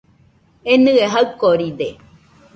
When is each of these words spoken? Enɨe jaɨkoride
Enɨe 0.73 1.03
jaɨkoride 1.11 1.87